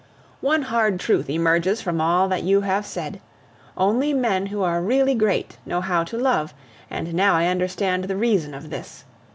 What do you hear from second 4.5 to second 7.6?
are really great know how to love, and now I